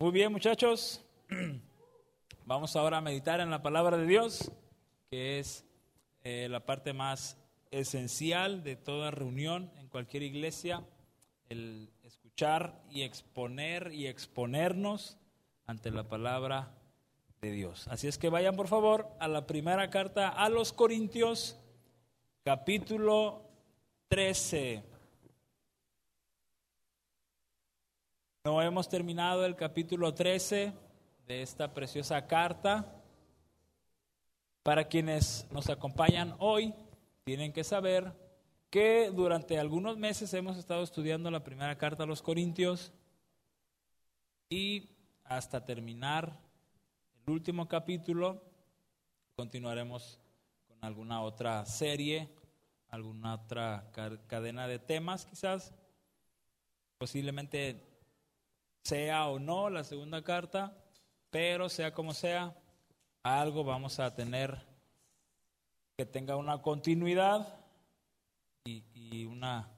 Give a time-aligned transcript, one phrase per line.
[0.00, 1.04] Muy bien, muchachos.
[2.46, 4.50] Vamos ahora a meditar en la palabra de Dios,
[5.10, 5.66] que es
[6.24, 7.36] eh, la parte más
[7.70, 10.82] esencial de toda reunión en cualquier iglesia,
[11.50, 15.18] el escuchar y exponer y exponernos
[15.66, 16.72] ante la palabra
[17.42, 17.86] de Dios.
[17.88, 21.60] Así es que vayan por favor a la primera carta a los Corintios,
[22.42, 23.42] capítulo
[24.08, 24.82] 13.
[28.42, 30.72] No hemos terminado el capítulo 13
[31.26, 32.90] de esta preciosa carta.
[34.62, 36.72] Para quienes nos acompañan hoy,
[37.24, 38.14] tienen que saber
[38.70, 42.94] que durante algunos meses hemos estado estudiando la primera carta a los Corintios
[44.48, 44.88] y
[45.24, 46.40] hasta terminar
[47.26, 48.42] el último capítulo
[49.36, 50.18] continuaremos
[50.66, 52.30] con alguna otra serie,
[52.88, 53.90] alguna otra
[54.28, 55.74] cadena de temas quizás.
[56.96, 57.89] Posiblemente
[58.84, 60.76] sea o no la segunda carta,
[61.30, 62.54] pero sea como sea,
[63.22, 64.58] algo vamos a tener
[65.96, 67.60] que tenga una continuidad
[68.64, 69.68] y, una,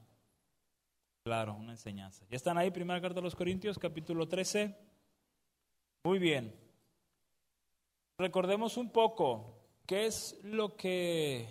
[1.23, 2.25] claro, una enseñanza.
[2.29, 2.71] ¿Ya están ahí?
[2.71, 4.75] Primera carta de los Corintios, capítulo 13.
[6.03, 6.53] Muy bien.
[8.17, 11.47] Recordemos un poco qué es lo que,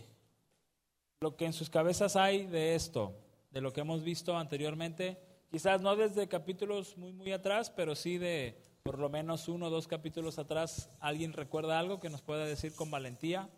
[1.21, 3.15] lo que en sus cabezas hay de esto,
[3.51, 8.17] de lo que hemos visto anteriormente Quizás no desde capítulos muy, muy atrás, pero sí
[8.17, 10.89] de por lo menos uno o dos capítulos atrás.
[10.99, 13.51] ¿Alguien recuerda algo que nos pueda decir con valentía?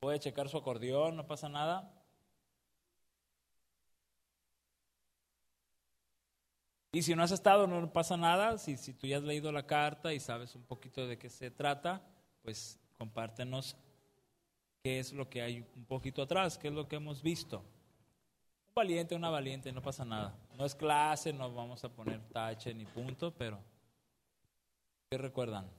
[0.00, 1.90] Puede checar su acordeón, no pasa nada.
[6.92, 8.58] Y si no has estado, no pasa nada.
[8.58, 11.50] Si, si tú ya has leído la carta y sabes un poquito de qué se
[11.50, 12.06] trata,
[12.42, 13.78] pues compártenos
[14.82, 17.64] qué es lo que hay un poquito atrás, qué es lo que hemos visto
[18.74, 20.34] valiente, una valiente, no pasa nada.
[20.58, 23.58] No es clase, no vamos a poner tache ni punto, pero
[25.10, 25.70] ¿qué recuerdan?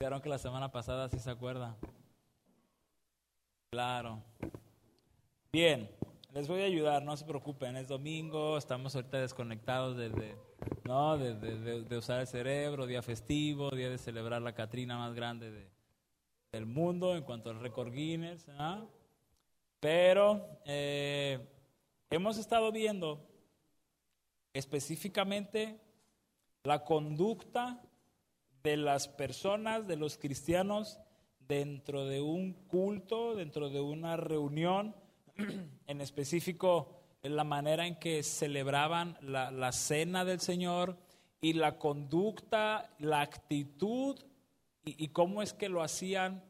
[0.00, 1.76] Vieron que la semana pasada sí se acuerda.
[3.72, 4.22] Claro.
[5.50, 5.88] Bien,
[6.34, 10.36] les voy a ayudar, no se preocupen, es domingo, estamos ahorita desconectados de,
[10.84, 11.16] ¿no?
[11.16, 15.70] de, usar el cerebro, día festivo, día de celebrar la Catrina más grande
[16.52, 18.46] del mundo en cuanto al récord Guinness.
[18.58, 18.84] ¿ah?
[19.80, 21.48] Pero eh,
[22.10, 23.26] hemos estado viendo
[24.52, 25.80] específicamente
[26.62, 27.80] la conducta
[28.62, 31.00] de las personas, de los cristianos,
[31.38, 34.94] dentro de un culto, dentro de una reunión
[35.86, 40.96] en específico la manera en que celebraban la, cena del Señor
[41.40, 44.18] y la conducta, la actitud
[44.84, 46.42] y, cómo es que lo hacían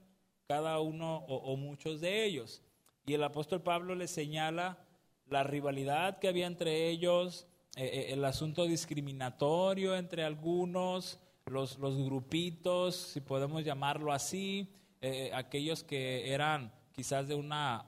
[0.46, 2.62] cada uno o, muchos de ellos.
[3.06, 4.78] Y el apóstol Pablo le señala
[5.26, 7.46] la rivalidad que había entre ellos,
[7.76, 15.30] eh, eh, el asunto discriminatorio entre algunos, los, los grupitos, si podemos llamarlo así, eh,
[15.34, 17.84] aquellos que eran quizás de una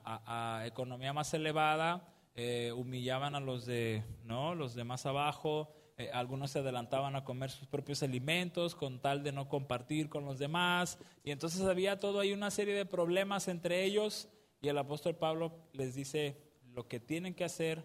[0.65, 4.55] economía más elevada, eh, humillaban a los de, ¿no?
[4.55, 9.21] los de más abajo, eh, algunos se adelantaban a comer sus propios alimentos con tal
[9.21, 13.49] de no compartir con los demás, y entonces había todo ahí una serie de problemas
[13.49, 14.29] entre ellos,
[14.61, 16.37] y el apóstol Pablo les dice
[16.73, 17.83] lo que tienen que hacer,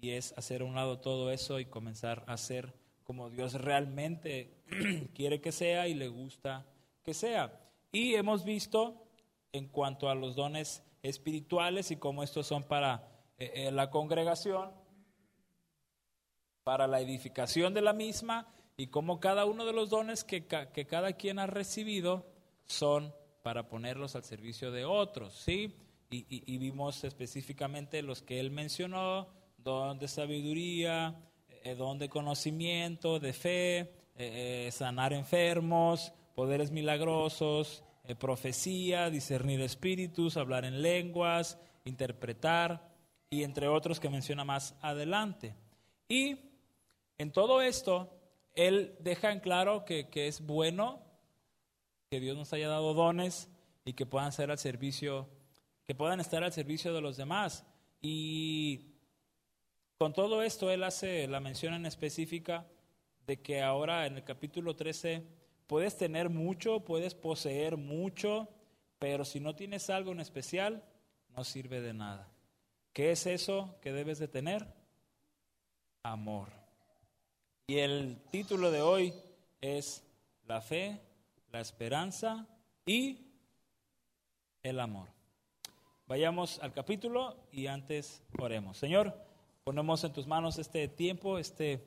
[0.00, 4.64] y es hacer a un lado todo eso y comenzar a ser como Dios realmente
[5.14, 6.66] quiere que sea y le gusta
[7.04, 7.56] que sea.
[7.92, 9.05] Y hemos visto
[9.56, 13.08] en cuanto a los dones espirituales y cómo estos son para
[13.38, 14.70] eh, eh, la congregación,
[16.64, 20.86] para la edificación de la misma y cómo cada uno de los dones que, que
[20.86, 22.26] cada quien ha recibido
[22.66, 25.74] son para ponerlos al servicio de otros, ¿sí?
[26.08, 29.28] Y, vimos específicamente los que él mencionó,
[29.58, 39.10] don de sabiduría, eh, don de conocimiento, de fe, sanar enfermos, poderes milagrosos, eh, profecía,
[39.10, 42.88] discernir espíritus, hablar en lenguas, interpretar
[43.30, 45.54] y entre otros que menciona más adelante.
[46.08, 46.38] Y
[47.18, 48.12] en todo esto,
[48.54, 51.02] él deja en claro que, que es bueno
[52.10, 53.48] que Dios nos haya dado dones
[53.84, 55.28] y que puedan ser al servicio,
[55.84, 57.64] que puedan estar al servicio de los demás.
[58.00, 58.92] Y
[59.98, 62.66] con todo esto, él hace la mención en específica
[63.26, 65.24] de que ahora en el capítulo 13
[65.66, 68.48] Puedes tener mucho, puedes poseer mucho,
[68.98, 70.84] pero si no tienes algo en especial,
[71.36, 72.28] no sirve de nada.
[72.92, 74.66] ¿Qué es eso que debes de tener?
[76.02, 76.48] Amor.
[77.66, 79.12] Y el título de hoy
[79.60, 80.04] es
[80.46, 81.00] La fe,
[81.50, 82.46] la esperanza
[82.86, 83.26] y
[84.62, 85.08] el amor.
[86.06, 88.78] Vayamos al capítulo y antes oremos.
[88.78, 89.20] Señor,
[89.64, 91.84] ponemos en tus manos este tiempo, este,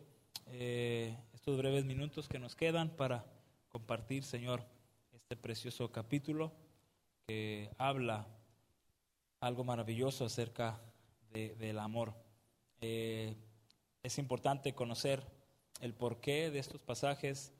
[0.47, 3.23] eh, estos breves minutos que nos quedan para
[3.69, 4.65] compartir, Señor,
[5.13, 6.51] este precioso capítulo
[7.27, 8.27] que habla
[9.39, 10.81] algo maravilloso acerca
[11.31, 12.13] del amor.
[12.81, 13.35] Eh,
[14.01, 15.23] es importante conocer
[15.81, 17.53] el porqué de estos pasajes,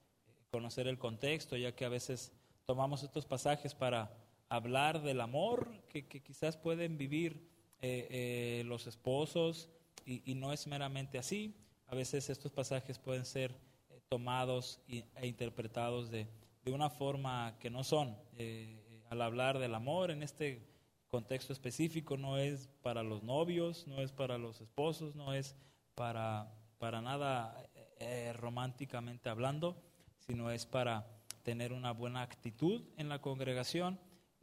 [0.52, 2.32] conocer el contexto, ya que a veces
[2.66, 4.12] tomamos estos pasajes para
[4.50, 7.48] hablar del amor que, quizás pueden vivir
[7.82, 9.70] eh, eh, los esposos
[10.06, 11.56] y, no es meramente así.
[11.88, 13.56] A veces estos pasajes pueden ser
[14.10, 16.28] tomados e interpretados de,
[16.66, 18.18] de, una forma que no son.
[19.12, 20.68] al hablar del amor en este
[21.10, 25.56] contexto específico no es para los novios, no es para los esposos, no es
[25.94, 27.56] para, para nada
[28.34, 29.80] románticamente hablando,
[30.18, 31.06] sino es para
[31.44, 34.00] tener una buena actitud en la congregación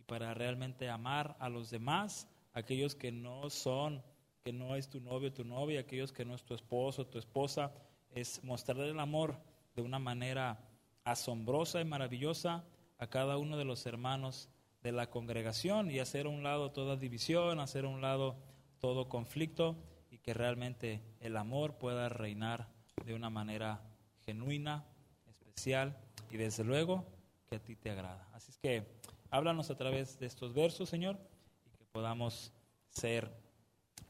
[0.07, 4.05] para realmente amar a los demás, aquellos que no son,
[4.45, 7.73] que no es tu novio, tu novia, aquellos que no es tu esposo, tu esposa,
[8.11, 9.37] es mostrarle el amor
[9.76, 10.58] de una manera
[11.05, 12.64] asombrosa y maravillosa
[12.99, 14.50] a cada uno de los hermanos
[14.82, 18.37] de la congregación y hacer a un lado toda división, hacer a un lado
[18.81, 19.76] todo conflicto
[20.11, 22.69] y que realmente el amor pueda reinar
[23.05, 23.82] de una manera
[24.25, 24.84] genuina,
[25.26, 25.96] especial
[26.31, 27.06] y desde luego
[27.46, 28.29] que a ti te agrada.
[28.32, 28.96] Así es que
[29.31, 31.19] Háblanos a través de estos versos, Señor,
[31.64, 32.52] y que podamos
[32.88, 33.31] ser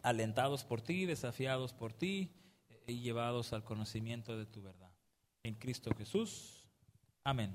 [0.02, 2.30] alentados por ti, desafiados por ti
[2.68, 4.85] eh, y llevados al conocimiento de tu verdad.
[5.46, 6.66] En Cristo Jesús.
[7.22, 7.54] Amén.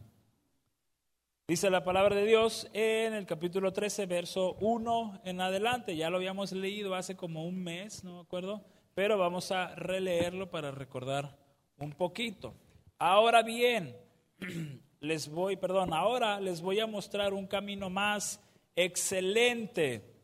[1.45, 5.97] Dice la palabra de Dios en el capítulo 13, verso 1 en adelante.
[5.97, 10.49] Ya lo habíamos leído hace como un mes, no me acuerdo, pero vamos a releerlo
[10.49, 11.37] para recordar
[11.79, 12.53] un poquito.
[12.97, 13.97] Ahora bien,
[15.01, 18.39] les voy, perdón, ahora les voy a mostrar un camino más
[18.77, 20.15] excelente.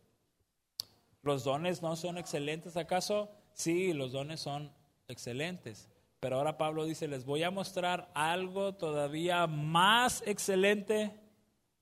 [1.21, 3.29] ¿Los dones no son excelentes acaso?
[3.51, 4.71] Sí, los dones son
[5.09, 5.89] excelentes.
[6.19, 11.13] Pero ahora Pablo dice, les voy a mostrar algo todavía más excelente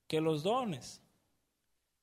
[0.08, 1.02] que los dones.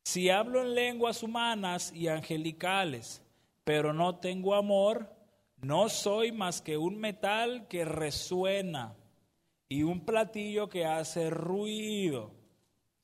[0.04, 3.22] Si hablo en lenguas humanas y angelicales,
[3.64, 5.14] pero no tengo amor,
[5.58, 8.96] no soy más que un metal que resuena
[9.68, 12.32] y un platillo que hace ruido,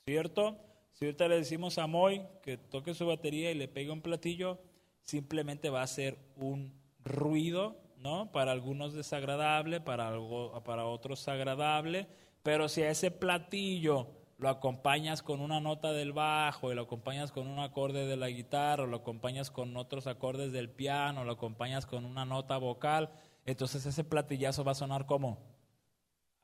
[0.06, 0.58] ¿cierto?
[0.92, 4.58] Si ahorita le decimos a Moy que toque su batería y le pegue un platillo,
[5.02, 8.30] simplemente va a ser un ruido, ¿no?
[8.32, 12.06] Para algunos desagradable, para, algo, para otros agradable,
[12.42, 14.08] pero si a ese platillo
[14.38, 18.28] lo acompañas con una nota del bajo y lo acompañas con un acorde de la
[18.28, 23.10] guitarra, o lo acompañas con otros acordes del piano, lo acompañas con una nota vocal,
[23.44, 25.38] entonces ese platillazo va a sonar como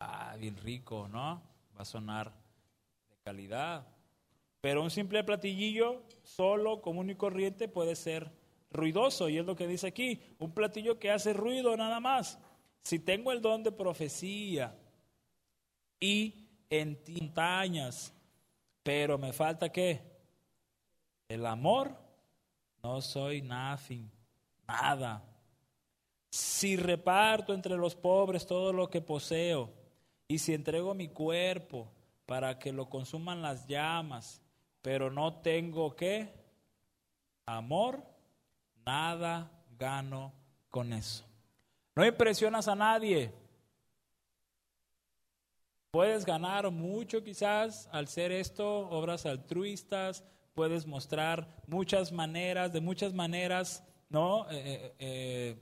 [0.01, 1.41] ah, bien rico, ¿no?
[1.77, 2.33] Va a sonar
[3.11, 3.87] de calidad.
[4.61, 8.33] Pero un simple platillillo, solo, común y corriente, puede ser
[8.75, 9.29] ruidoso.
[9.29, 12.39] Y es lo que dice aquí, un platillo que hace ruido nada más.
[12.83, 14.77] Si tengo el don de profecía
[15.99, 18.13] y en montañas,
[18.83, 20.03] pero me falta qué?
[21.29, 21.97] El amor,
[22.83, 24.11] no soy nothing,
[24.69, 25.25] nada.
[26.31, 29.73] Si reparto entre los pobres todo lo que poseo,
[30.29, 31.91] y si entrego mi cuerpo
[32.27, 34.41] para que lo consuman las llamas,
[34.83, 36.33] pero no tengo qué?
[37.47, 38.03] Amor,
[38.85, 40.33] nada gano
[40.71, 41.25] con eso.
[41.97, 43.33] No impresionas a nadie.
[45.91, 50.25] Puedes ganar mucho quizás al ser esto, obras altruistas,
[50.55, 54.51] puedes mostrar muchas maneras, de muchas maneras, ¿no?
[54.51, 55.57] Eh, eh, eh,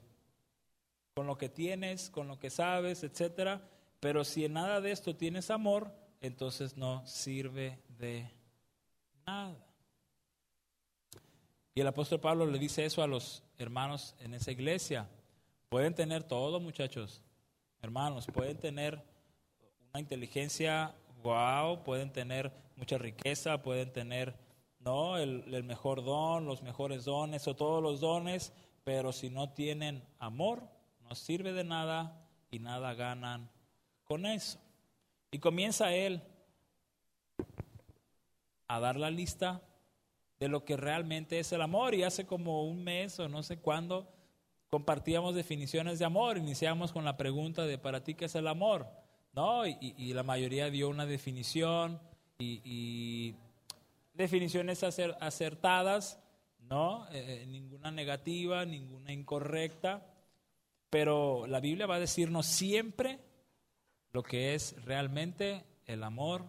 [1.14, 3.60] con lo que tienes, con lo que sabes, etcétera.
[4.00, 8.30] Pero si en nada de esto tienes amor, entonces no sirve de
[9.26, 9.71] nada.
[11.74, 15.08] Y el apóstol Pablo le dice eso a los hermanos en esa iglesia.
[15.70, 17.22] Pueden tener todo, muchachos,
[17.80, 19.02] hermanos, pueden tener
[19.90, 24.36] una inteligencia wow, pueden tener mucha riqueza, pueden tener
[24.80, 28.52] no el, el mejor don, los mejores dones o todos los dones,
[28.84, 30.68] pero si no tienen amor,
[31.08, 33.48] no sirve de nada y nada ganan
[34.04, 34.58] con eso.
[35.30, 36.20] Y comienza él
[38.68, 39.62] a dar la lista
[40.42, 41.94] de lo que realmente es el amor.
[41.94, 44.12] Y hace como un mes o no sé cuándo
[44.70, 46.36] compartíamos definiciones de amor.
[46.36, 48.88] Iniciamos con la pregunta de ¿para ti qué es el amor?
[49.34, 49.64] ¿No?
[49.64, 52.00] Y, la mayoría dio una definición
[52.40, 53.36] y,
[54.14, 56.18] definiciones acertadas,
[56.58, 57.06] ¿no?
[57.12, 60.04] Eh, eh, ninguna negativa, ninguna incorrecta.
[60.90, 63.20] Pero la Biblia va a decirnos siempre
[64.12, 66.46] lo que es realmente el amor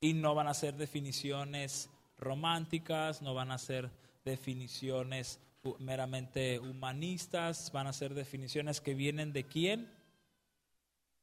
[0.00, 1.90] y no van a ser definiciones
[2.22, 3.90] románticas, no van a ser
[4.24, 5.40] definiciones
[5.78, 9.90] meramente humanistas, van a ser definiciones que vienen de quién?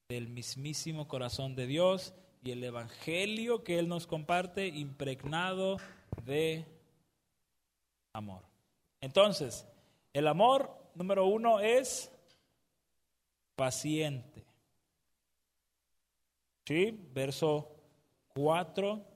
[0.10, 2.14] Del mismísimo corazón de Dios
[2.44, 5.78] y el evangelio que Él nos comparte impregnado
[6.26, 6.66] de
[8.14, 8.44] amor.
[9.02, 9.66] Entonces,
[10.14, 12.12] el amor número uno es
[13.56, 14.46] paciente.
[16.66, 16.98] ¿Sí?
[17.14, 17.76] Verso
[18.36, 19.09] 4.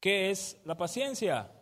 [0.00, 1.52] ¿Qué es la paciencia?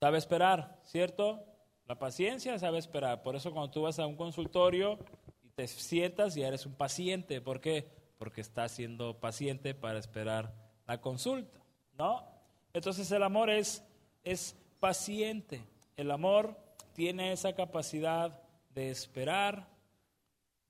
[0.00, 1.44] Sabe esperar, ¿cierto?
[1.86, 3.22] La paciencia sabe esperar.
[3.22, 4.98] Por eso cuando tú vas a un consultorio
[5.42, 7.90] y te sientas y eres un paciente, ¿por qué?
[8.16, 10.54] Porque estás siendo paciente para esperar
[10.86, 11.60] la consulta,
[11.98, 12.24] ¿no?
[12.72, 13.84] Entonces el amor es,
[14.22, 15.66] es paciente.
[15.96, 16.56] El amor
[16.94, 19.68] tiene esa capacidad de esperar,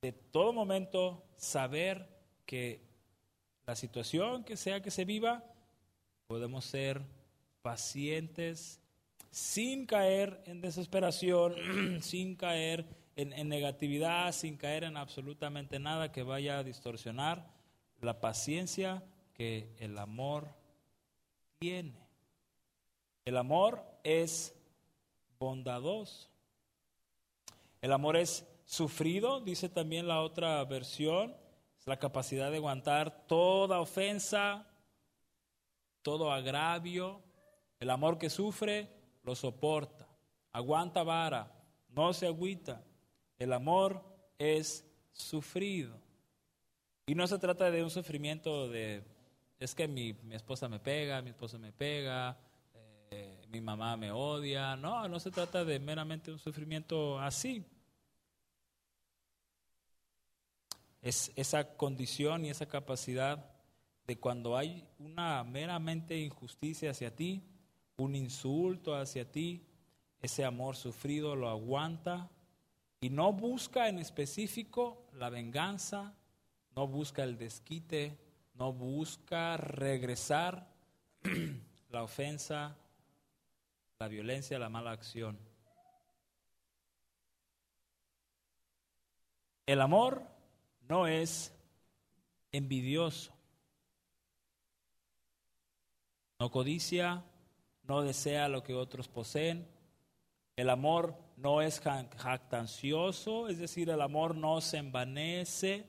[0.00, 2.08] de todo momento saber
[2.46, 2.89] que
[3.70, 5.44] la situación que sea que se viva,
[6.26, 7.02] podemos ser
[7.62, 8.80] pacientes
[9.30, 11.54] sin caer en desesperación,
[12.02, 12.84] sin caer
[13.14, 17.46] en, en, negatividad, sin caer en absolutamente nada que vaya a distorsionar
[18.00, 20.48] la paciencia que el amor
[21.60, 21.94] tiene.
[23.24, 24.52] El amor es
[25.38, 26.28] bondadoso.
[27.80, 31.36] El amor es sufrido, dice también la otra versión,
[31.86, 34.66] la capacidad de aguantar toda ofensa,
[36.02, 37.22] todo agravio.
[37.78, 38.88] El amor que sufre
[39.22, 40.06] lo soporta,
[40.52, 41.52] aguanta vara,
[41.88, 42.82] no se agüita.
[43.38, 44.04] El amor
[44.38, 45.98] es sufrido.
[47.06, 49.02] Y no se trata de un sufrimiento de,
[49.58, 52.38] es que mi, mi esposa me pega, mi esposo me pega,
[53.10, 54.76] eh, mi mamá me odia.
[54.76, 57.64] No, no se trata de meramente un sufrimiento así.
[61.02, 63.50] Es esa condición y esa capacidad
[64.06, 67.42] de cuando hay una meramente injusticia hacia ti,
[67.96, 69.66] un insulto hacia ti,
[70.20, 72.30] ese amor sufrido lo aguanta
[73.00, 76.14] y no busca en específico la venganza,
[76.76, 78.18] no busca el desquite,
[78.54, 80.68] no busca regresar
[81.88, 82.76] la ofensa,
[83.98, 85.38] la violencia, la mala acción.
[89.66, 90.26] El amor
[90.90, 91.54] no es
[92.50, 93.32] envidioso,
[96.40, 97.22] no codicia,
[97.84, 99.68] no desea lo que otros poseen.
[100.56, 105.86] El amor no es jactancioso, es decir, el amor no se envanece,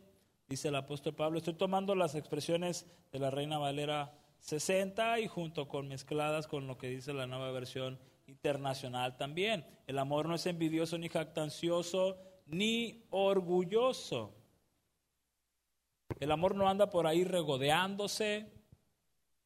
[0.47, 1.39] dice el apóstol Pablo.
[1.39, 6.77] Estoy tomando las expresiones de la Reina Valera 60 y junto con mezcladas con lo
[6.77, 9.65] que dice la nueva versión internacional también.
[9.87, 14.40] El amor no es envidioso ni jactancioso ni orgulloso.
[16.19, 18.47] El amor no anda por ahí regodeándose,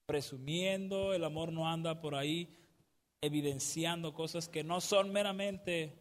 [0.06, 2.50] presumiendo, el amor no anda por ahí
[3.22, 5.98] evidenciando cosas que no son meramente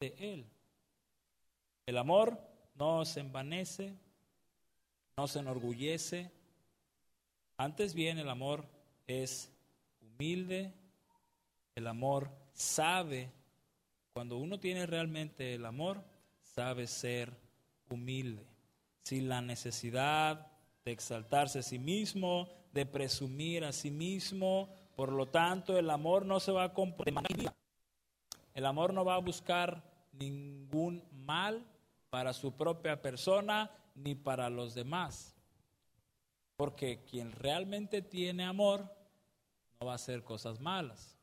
[0.00, 0.46] de Él.
[1.86, 2.40] El amor
[2.74, 3.94] no se envanece,
[5.16, 6.30] no se enorgullece,
[7.56, 8.64] antes bien el amor
[9.06, 9.52] es
[10.00, 10.72] humilde,
[11.74, 13.30] el amor sabe,
[14.12, 16.02] cuando uno tiene realmente el amor,
[16.40, 17.36] sabe ser
[17.90, 18.51] humilde
[19.02, 20.50] sin la necesidad
[20.84, 24.68] de exaltarse a sí mismo, de presumir a sí mismo.
[24.96, 27.24] Por lo tanto, el amor no se va a comportar.
[28.54, 29.82] El amor no va a buscar
[30.12, 31.64] ningún mal
[32.10, 35.34] para su propia persona ni para los demás.
[36.56, 38.94] Porque quien realmente tiene amor
[39.80, 41.18] no va a hacer cosas malas.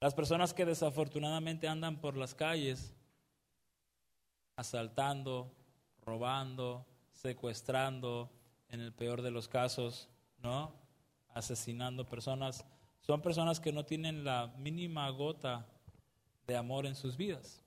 [0.00, 2.92] Las personas que desafortunadamente andan por las calles
[4.56, 5.54] asaltando,
[6.04, 8.30] robando, secuestrando,
[8.68, 10.08] en el peor de los casos,
[10.42, 10.74] ¿no?
[11.34, 12.64] Asesinando personas.
[13.02, 15.66] Son personas que no tienen la mínima gota
[16.46, 17.62] de amor en sus vidas.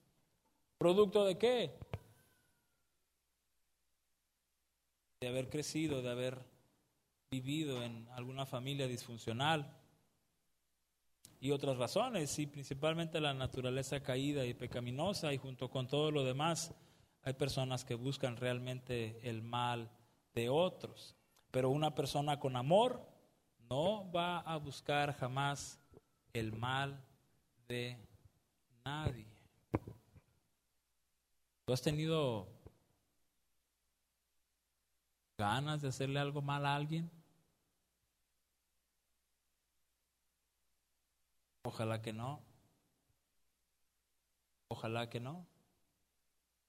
[0.78, 1.78] ¿Producto de qué?
[5.20, 6.44] De haber crecido, de haber
[7.30, 9.72] vivido en alguna familia disfuncional
[11.40, 16.24] y otras razones, y principalmente la naturaleza caída y pecaminosa, y junto con todo lo
[16.24, 16.74] demás,
[17.26, 19.90] hay personas que buscan realmente el mal
[20.32, 21.16] de otros,
[21.50, 23.04] pero una persona con amor
[23.68, 25.76] no va a buscar jamás
[26.32, 27.04] el mal
[27.66, 27.98] de
[28.84, 29.26] nadie.
[31.64, 32.46] ¿Tú has tenido
[35.36, 37.10] ganas de hacerle algo mal a alguien?
[41.64, 42.40] Ojalá que no.
[44.68, 45.44] Ojalá que no.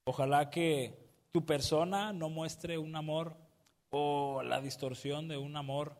[0.09, 0.97] Ojalá que
[1.33, 3.35] tu persona no muestre un amor
[3.89, 5.99] o la distorsión de un amor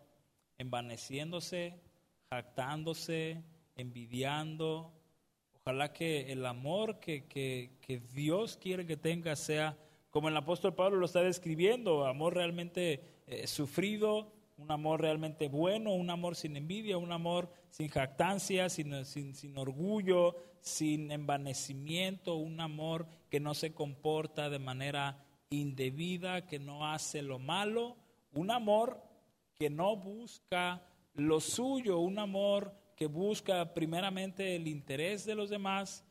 [0.57, 1.77] envaneciéndose,
[2.29, 3.43] jactándose,
[3.75, 4.93] envidiando.
[5.55, 9.77] Ojalá que el amor que, que, Dios quiere que tenga sea
[10.09, 15.93] como el apóstol Pablo lo está describiendo, amor realmente eh, sufrido, un amor realmente bueno,
[15.93, 23.07] un amor sin envidia, un amor sin jactancia, sin, sin, orgullo, sin envanecimiento, un amor
[23.29, 27.97] que no se comporta de manera indebida, que no hace lo malo,
[28.33, 29.01] un amor
[29.53, 30.83] que no busca
[31.13, 36.03] lo suyo, un amor que busca primeramente el interés de los demás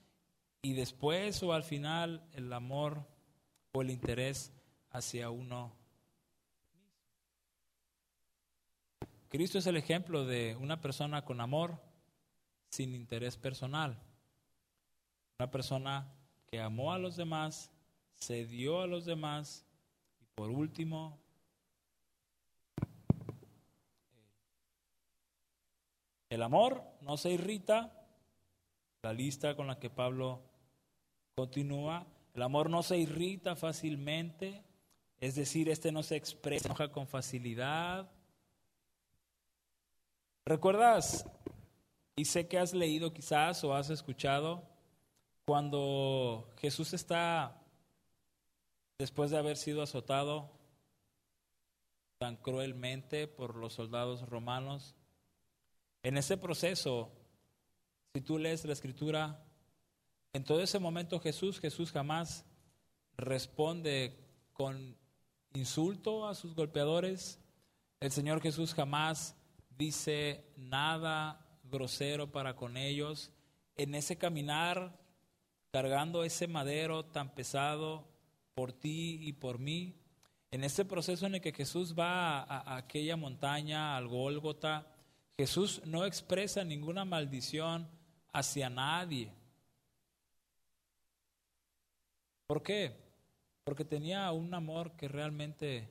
[0.63, 3.07] y después o al final el amor
[3.73, 4.53] o el interés
[4.91, 5.86] hacia uno
[9.37, 11.79] Cristo es el ejemplo de una persona con amor
[12.71, 14.03] sin interés personal.
[15.39, 16.11] Una persona
[16.47, 17.71] que amó a los demás,
[18.15, 19.67] se dio a los demás
[20.23, 21.19] y por último
[26.31, 27.93] el amor no se irrita,
[29.03, 30.45] la lista con la que Pablo
[31.35, 34.65] continúa, el amor no se irrita fácilmente,
[35.21, 38.16] es decir, este no se expresa con facilidad,
[40.49, 41.27] ¿Recuerdas?
[42.15, 44.63] Y sé que has leído quizás o has escuchado
[45.45, 47.61] cuando Jesús está,
[48.97, 50.53] después de haber sido azotado
[52.19, 54.95] tan cruelmente por los soldados romanos,
[56.05, 57.11] en ese proceso,
[58.15, 59.45] si tú lees la escritura,
[60.33, 62.45] en todo ese momento Jesús, Jesús jamás
[63.17, 64.17] responde
[64.53, 64.97] con
[65.55, 67.41] insulto a sus golpeadores,
[67.99, 69.36] el Señor Jesús jamás
[69.77, 73.33] dice nada grosero para con ellos.
[73.77, 74.99] En ese caminar,
[75.71, 78.09] cargando ese madero tan pesado
[78.55, 79.95] por ti y por mí,
[80.51, 84.87] en ese proceso en el que Jesús va a, aquella montaña, al Gólgota,
[85.37, 87.89] Jesús no expresa ninguna maldición
[88.33, 89.33] hacia nadie.
[92.47, 92.97] ¿Por qué?
[93.65, 95.91] Porque tenía un amor que realmente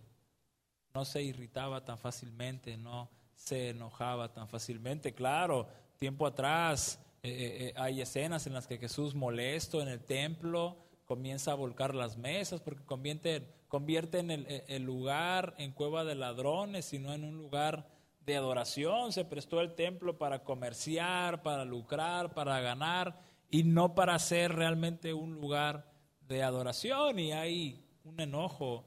[0.93, 5.13] no se irritaba tan fácilmente, no, se enojaba tan fácilmente.
[5.13, 5.67] Claro,
[5.97, 10.77] tiempo atrás eh, eh, eh, hay escenas en las que Jesús molesto en el templo
[11.05, 16.15] comienza a volcar las mesas porque convierte, convierte en el, el, lugar en cueva de
[16.15, 17.87] ladrones, sino en un lugar
[18.25, 19.11] de adoración.
[19.11, 23.19] Se prestó el templo para comerciar, para lucrar, para ganar
[23.49, 27.19] y no para ser realmente un lugar de adoración.
[27.19, 28.85] Y hay un enojo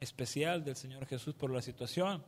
[0.00, 2.24] especial del Señor Jesús por la situación.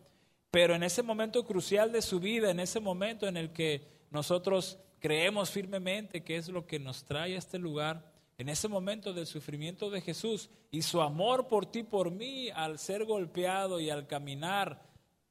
[0.51, 4.79] Pero en ese momento crucial de su vida, en ese momento en el que nosotros
[4.99, 9.27] creemos firmemente que es lo que nos trae a este lugar, en ese momento del
[9.27, 14.07] sufrimiento de Jesús y su amor por ti, por mí, al ser golpeado y al
[14.07, 14.83] caminar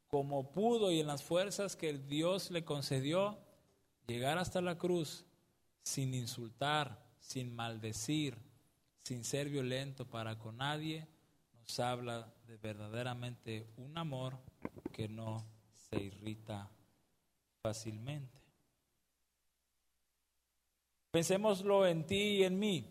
[0.08, 3.38] como pudo y en las fuerzas que Dios le concedió,
[4.08, 5.26] llegar hasta la cruz
[5.84, 8.38] sin insultar, sin maldecir,
[9.04, 11.08] sin ser violento para con nadie,
[11.54, 14.38] nos habla de verdaderamente un amor
[15.00, 16.70] que no se irrita
[17.64, 18.38] fácilmente.
[21.10, 22.86] Pensémoslo en ti y en mí.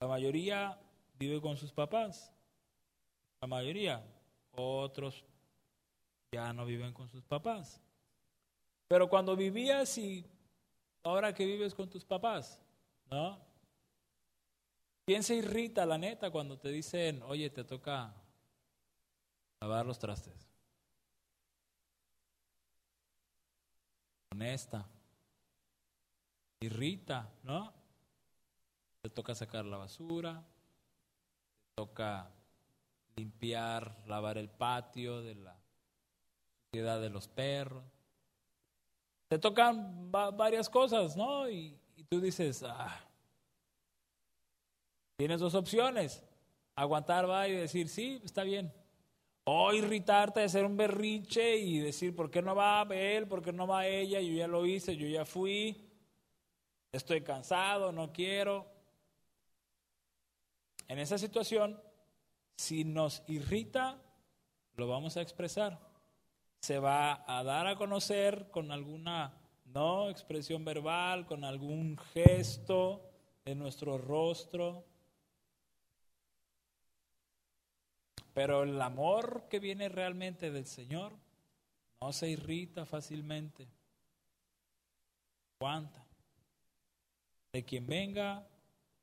[0.00, 0.76] La mayoría
[1.20, 2.32] vive con sus papás.
[3.40, 4.04] La mayoría.
[4.50, 5.24] Otros
[6.32, 7.80] ya no viven con sus papás.
[8.88, 10.26] Pero cuando vivías y
[11.04, 12.60] ahora que vives con tus papás,
[13.08, 13.38] ¿no?
[15.06, 18.19] ¿Quién se irrita, la neta, cuando te dicen, oye, te toca
[19.60, 20.48] lavar los trastes.
[24.32, 24.86] Honesta.
[26.60, 27.72] Irrita, ¿no?
[29.02, 32.30] Te toca sacar la basura, te toca
[33.16, 35.58] limpiar, lavar el patio de la
[36.66, 37.84] suciedad de los perros.
[39.28, 41.48] Te tocan varias cosas, ¿no?
[41.48, 43.00] Y, y tú dices, ah,
[45.16, 46.22] tienes dos opciones.
[46.74, 48.72] Aguantar va y decir, sí, está bien.
[49.44, 53.26] O irritarte de ser un berriche y decir, ¿por qué no va él?
[53.26, 54.20] ¿Por qué no va ella?
[54.20, 55.88] Yo ya lo hice, yo ya fui.
[56.92, 58.66] Estoy cansado, no quiero.
[60.88, 61.80] En esa situación,
[62.56, 64.02] si nos irrita,
[64.74, 65.78] lo vamos a expresar.
[66.60, 69.34] Se va a dar a conocer con alguna
[69.66, 73.08] no expresión verbal, con algún gesto
[73.44, 74.84] de nuestro rostro.
[78.34, 81.12] Pero el amor que viene realmente del Señor
[82.00, 83.68] no se irrita fácilmente.
[85.60, 86.06] aguanta.
[87.52, 88.46] De quien venga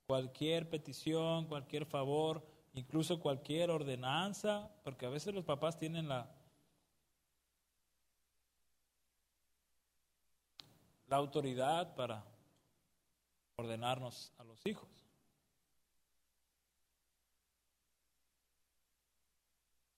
[0.07, 6.31] cualquier petición, cualquier favor, incluso cualquier ordenanza, porque a veces los papás tienen la,
[11.07, 12.23] la autoridad para
[13.57, 15.06] ordenarnos a los hijos.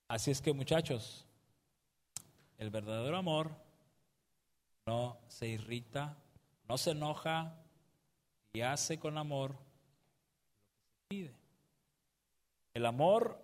[0.10, 1.24] Así es que muchachos,
[2.58, 3.52] el verdadero amor
[4.88, 6.18] no se irrita,
[6.68, 7.56] no se enoja
[8.52, 11.36] y hace con amor lo que se pide.
[12.74, 13.40] El amor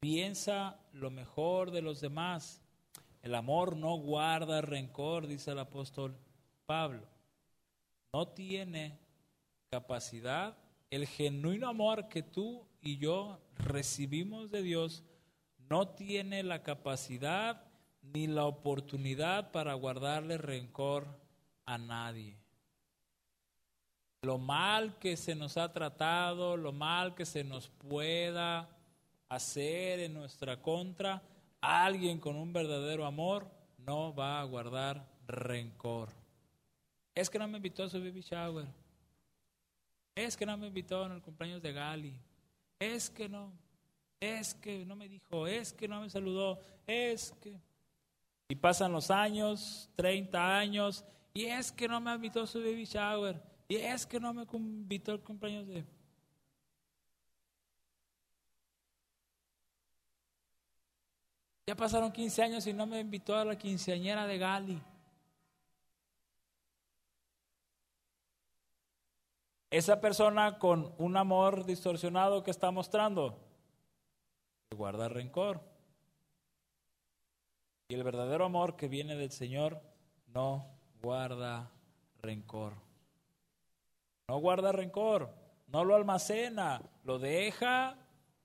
[0.00, 2.60] piensa lo mejor de los demás.
[3.22, 6.18] El amor no guarda rencor, dice el apóstol
[6.66, 7.06] Pablo.
[8.12, 8.98] No tiene
[9.70, 10.58] capacidad,
[10.90, 15.04] el genuino amor que tú y yo recibimos de Dios
[15.68, 17.62] no tiene la capacidad
[18.02, 21.06] ni la oportunidad para guardarle rencor
[21.64, 22.36] a nadie.
[24.22, 28.68] Lo mal que se nos ha tratado, lo mal que se nos pueda
[29.28, 31.22] hacer en nuestra contra,
[31.60, 36.08] alguien con un verdadero amor no va a guardar rencor.
[37.14, 38.66] Es que no me invitó a su baby shower.
[40.14, 42.14] Es que no me invitó en el cumpleaños de Gali.
[42.78, 43.52] Es que no.
[44.34, 45.46] Es que no me dijo.
[45.46, 46.58] Es que no me saludó.
[46.86, 47.60] Es que.
[48.48, 52.84] Y pasan los años, 30 años, y es que no me invitó a su baby
[52.84, 55.84] shower, y es que no me invitó al cumpleaños de...
[61.66, 64.80] Ya pasaron 15 años y no me invitó a la quinceañera de Gali.
[69.68, 73.45] Esa persona con un amor distorsionado que está mostrando,
[74.76, 75.60] guarda rencor.
[77.88, 79.80] Y el verdadero amor que viene del Señor
[80.28, 80.66] no
[81.02, 81.70] guarda
[82.20, 82.74] rencor.
[84.28, 85.32] No guarda rencor,
[85.68, 87.96] no lo almacena, lo deja,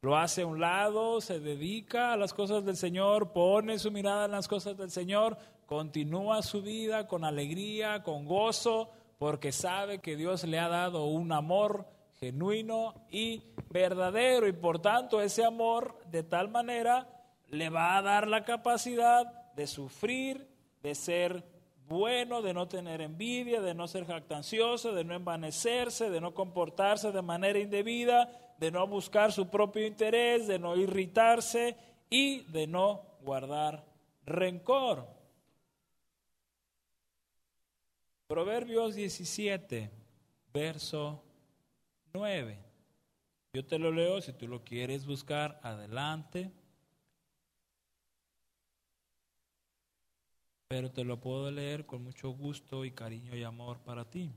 [0.01, 4.25] lo hace a un lado, se dedica a las cosas del Señor, pone su mirada
[4.25, 10.15] en las cosas del Señor, continúa su vida con alegría, con gozo, porque sabe que
[10.15, 11.87] Dios le ha dado un amor
[12.21, 17.07] genuino y verdadero y por tanto ese amor de tal manera
[17.47, 20.47] le va a dar la capacidad de sufrir,
[20.83, 21.43] de ser
[21.87, 27.11] bueno, de no tener envidia, de no ser jactancioso, de no envanecerse, de no comportarse
[27.11, 28.29] de manera indebida,
[28.59, 31.75] de no buscar su propio interés, de no irritarse
[32.07, 33.83] y de no guardar
[34.27, 35.07] rencor.
[38.27, 39.89] Proverbios 17,
[40.53, 41.23] verso
[42.13, 42.57] 9.
[43.53, 46.51] Yo te lo leo, si tú lo quieres buscar, adelante.
[50.71, 54.31] pero te lo puedo leer con mucho gusto y cariño y amor para ti.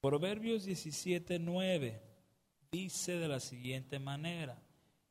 [0.00, 2.02] Proverbios 17, 9
[2.72, 4.58] dice de la siguiente manera,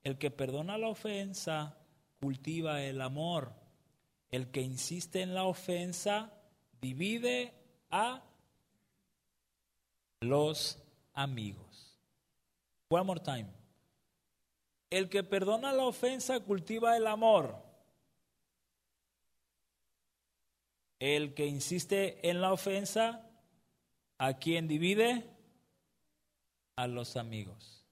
[0.02, 1.78] el que perdona la ofensa
[2.20, 3.54] cultiva el amor,
[4.32, 6.34] el que insiste en la ofensa
[6.82, 7.54] divide
[7.92, 8.24] a
[10.22, 10.84] los
[11.16, 11.98] amigos.
[12.90, 13.48] One more time.
[14.90, 17.64] El que perdona la ofensa cultiva el amor.
[21.00, 23.28] El que insiste en la ofensa,
[24.18, 25.30] ¿a quién divide?
[26.78, 27.86] A los amigos.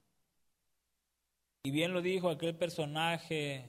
[1.64, 3.68] Y bien lo dijo aquel personaje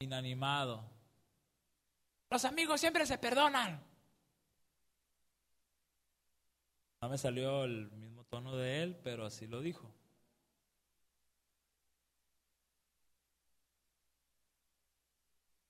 [0.00, 0.84] inanimado.
[2.30, 3.91] Los amigos siempre se perdonan.
[7.02, 9.92] No me salió el mismo tono de él, pero así lo dijo.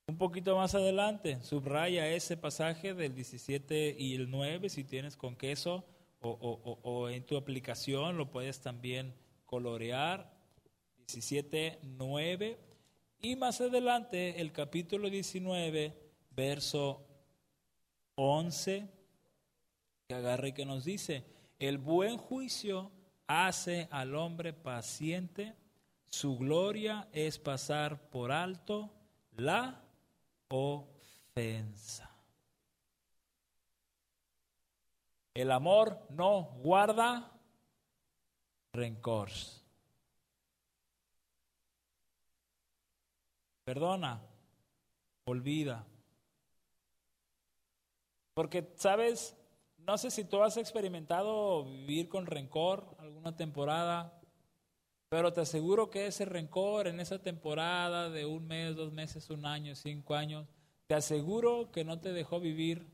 [0.05, 5.35] Un poquito más adelante, subraya ese pasaje del 17 y el 9, si tienes con
[5.35, 5.83] queso
[6.21, 9.15] o, en tu aplicación lo puedes también
[9.47, 10.31] colorear.
[10.97, 12.59] 17, 9.
[13.21, 15.97] Y más adelante, el capítulo 19,
[16.29, 17.07] verso
[18.13, 18.87] 11,
[20.21, 21.25] que que nos dice,
[21.59, 22.91] el buen juicio
[23.27, 25.55] hace al hombre paciente,
[26.09, 28.91] su gloria es pasar por alto
[29.31, 29.81] la
[30.49, 32.09] ofensa.
[35.33, 37.31] El amor no guarda
[38.73, 39.29] rencor.
[43.63, 44.21] Perdona,
[45.25, 45.85] olvida.
[48.33, 49.35] Porque, ¿sabes?
[49.85, 54.19] No sé si tú has experimentado vivir con rencor alguna temporada
[55.13, 59.45] pero te aseguro que ese rencor en esa temporada de un mes, dos meses, un
[59.45, 60.47] año, cinco años,
[60.87, 62.87] te aseguro que no te dejó vivir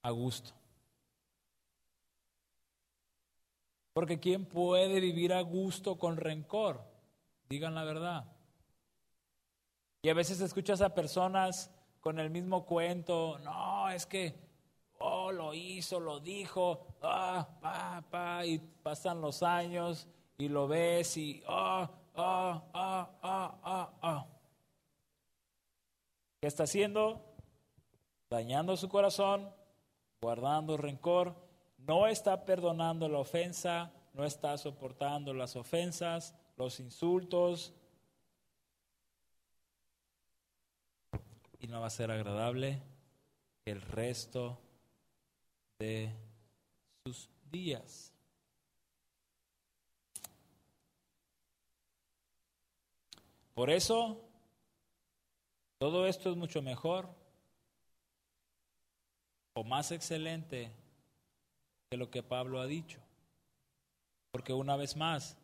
[0.00, 0.52] a gusto.
[3.92, 6.80] Porque ¿quién puede vivir a gusto con rencor?
[7.50, 8.24] Digan la verdad.
[10.00, 14.34] Y a veces escuchas a personas con el mismo cuento, no, es que,
[14.98, 21.16] oh, lo hizo, lo dijo, ah, pa, pa, y pasan los años y lo ves
[21.16, 24.26] y, ah, ah, ah, ah, ah, ah.
[26.40, 27.24] ¿Qué está haciendo?
[28.28, 29.50] Dañando su corazón,
[30.20, 31.34] guardando rencor,
[31.78, 37.74] no está perdonando la ofensa, no está soportando las ofensas, los insultos,
[41.60, 42.82] y no va a ser agradable
[43.64, 44.58] el resto
[45.78, 46.10] de
[47.04, 48.12] sus días.
[53.54, 54.20] Por eso,
[55.78, 57.08] todo esto es mucho mejor
[59.54, 60.72] o más excelente
[61.90, 62.98] que lo que Pablo ha dicho.
[64.32, 65.36] Porque una vez más,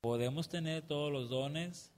[0.00, 1.92] podemos tener todos los dones,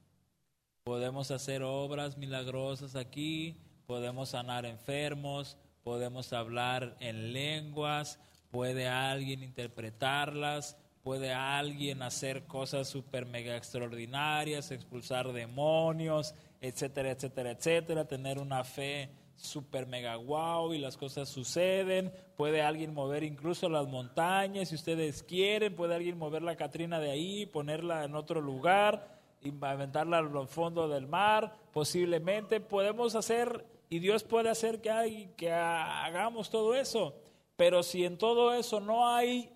[0.85, 8.19] Podemos hacer obras milagrosas aquí, podemos sanar enfermos, podemos hablar en lenguas,
[8.51, 18.07] puede alguien interpretarlas, puede alguien hacer cosas super mega extraordinarias, expulsar demonios, etcétera, etcétera, etcétera,
[18.07, 23.89] tener una fe super mega wow y las cosas suceden, puede alguien mover incluso las
[23.89, 29.19] montañas si ustedes quieren, puede alguien mover la Catrina de ahí, ponerla en otro lugar,
[29.61, 35.53] aventarla al fondo del mar, posiblemente podemos hacer y Dios puede hacer que, hay, que
[35.53, 37.15] hagamos todo eso.
[37.57, 39.53] Pero si en todo eso no hay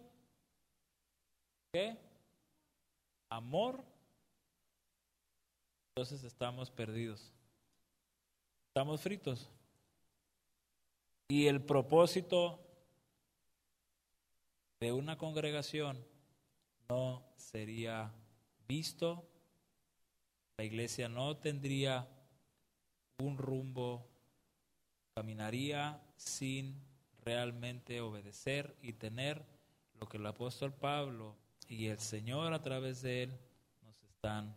[3.31, 3.83] amor,
[5.89, 7.33] entonces estamos perdidos.
[8.69, 9.49] Estamos fritos.
[11.29, 12.61] Y el propósito
[14.81, 16.05] de una congregación
[16.91, 18.13] no sería
[18.69, 19.27] visto
[20.59, 22.09] la iglesia no tendría
[23.19, 24.07] un rumbo,
[25.17, 26.79] caminaría sin
[27.25, 29.43] realmente obedecer y tener
[29.99, 31.35] lo que el apóstol Pablo
[31.69, 33.41] y el Señor a través de él
[33.83, 34.55] nos están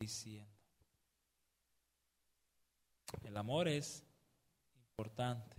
[0.00, 0.50] diciendo.
[3.22, 4.02] El amor es
[4.74, 5.56] importante.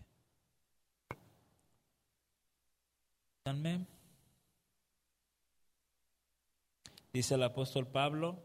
[7.13, 8.43] Dice el apóstol Pablo,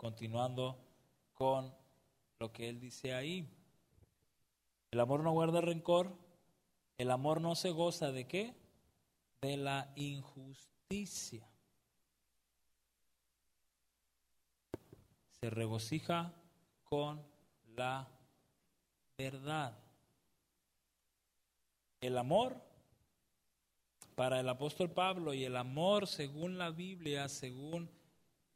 [0.00, 0.78] continuando
[1.34, 1.70] con
[2.38, 3.46] lo que él dice ahí.
[4.90, 6.16] El amor no guarda rencor,
[6.96, 8.56] el amor no se goza de qué?
[9.42, 11.46] De la injusticia.
[15.38, 16.32] Se regocija
[16.84, 17.22] con
[17.76, 18.08] la
[19.18, 19.78] verdad.
[22.00, 22.56] El amor
[24.14, 27.99] para el apóstol Pablo y el amor según la Biblia, según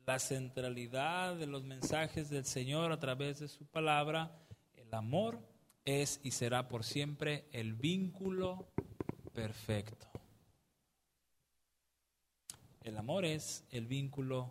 [0.07, 4.31] la centralidad de los mensajes del Señor a través de su palabra,
[4.77, 5.41] el amor
[5.85, 8.69] es y será por siempre el vínculo
[9.33, 10.07] perfecto.
[12.83, 14.51] El amor es el vínculo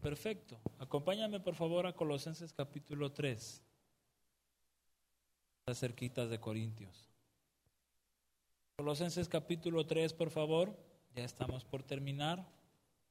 [0.00, 0.58] perfecto.
[0.78, 3.62] Acompáñame por favor a Colosenses capítulo 3.
[5.60, 7.08] Está cerquitas de Corintios.
[8.76, 10.76] Colosenses capítulo 3, por favor.
[11.14, 12.44] Ya estamos por terminar.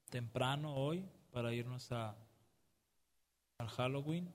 [0.09, 2.15] Temprano hoy para irnos a,
[3.57, 4.33] al Halloween.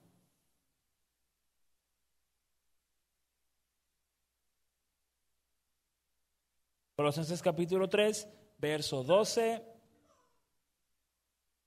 [6.95, 8.29] Colosenses capítulo 3,
[8.59, 9.63] verso 12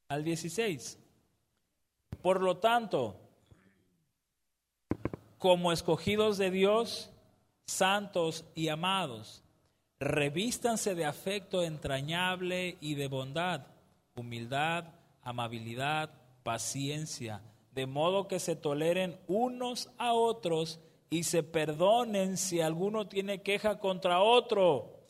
[0.08, 0.98] al 16.
[2.22, 3.20] Por lo tanto,
[5.38, 7.10] como escogidos de Dios,
[7.66, 9.42] santos y amados,
[9.98, 13.66] revístanse de afecto entrañable y de bondad,
[14.14, 14.84] humildad,
[15.26, 20.78] amabilidad, paciencia, de modo que se toleren unos a otros
[21.10, 25.00] y se perdonen si alguno tiene queja contra otro.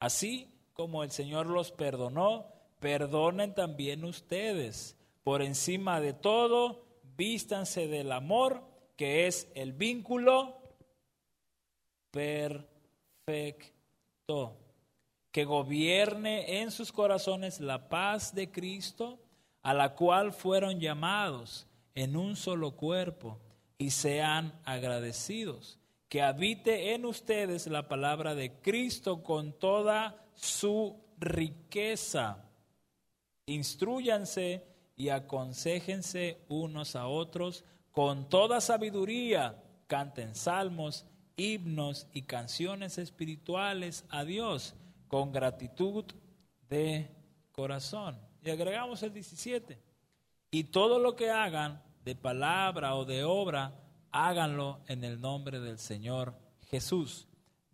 [0.00, 2.46] Así como el Señor los perdonó,
[2.80, 4.96] perdonen también ustedes.
[5.22, 6.84] Por encima de todo,
[7.16, 8.64] vístanse del amor,
[8.96, 10.60] que es el vínculo
[12.10, 12.68] perfecto
[15.32, 19.18] que gobierne en sus corazones la paz de Cristo,
[19.62, 23.38] a la cual fueron llamados en un solo cuerpo,
[23.76, 25.78] y sean agradecidos.
[26.08, 32.44] Que habite en ustedes la palabra de Cristo con toda su riqueza.
[33.46, 34.64] Instruyanse
[34.96, 44.24] y aconsejense unos a otros con toda sabiduría, canten salmos, himnos y canciones espirituales a
[44.24, 44.74] Dios
[45.08, 46.04] con gratitud
[46.68, 47.10] de
[47.52, 48.18] corazón.
[48.42, 49.78] Y agregamos el 17.
[50.50, 53.74] Y todo lo que hagan de palabra o de obra,
[54.12, 56.34] háganlo en el nombre del Señor
[56.70, 57.26] Jesús,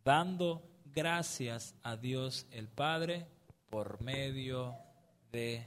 [0.05, 3.27] dando gracias a Dios el Padre
[3.71, 4.77] por medio
[5.31, 5.67] de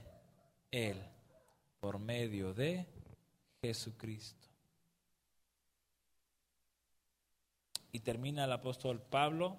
[0.70, 1.02] Él,
[1.80, 2.86] por medio de
[3.62, 4.48] Jesucristo.
[7.92, 9.58] Y termina el apóstol Pablo,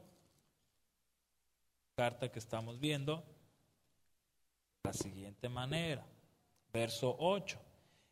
[2.00, 6.06] carta que estamos viendo, de la siguiente manera.
[6.72, 7.60] Verso 8.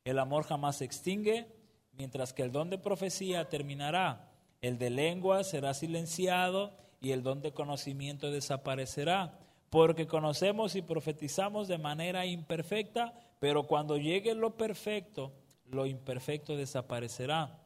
[0.03, 1.47] El amor jamás se extingue,
[1.93, 4.29] mientras que el don de profecía terminará.
[4.59, 9.39] El de lengua será silenciado y el don de conocimiento desaparecerá.
[9.69, 15.31] Porque conocemos y profetizamos de manera imperfecta, pero cuando llegue lo perfecto,
[15.71, 17.57] lo imperfecto desaparecerá.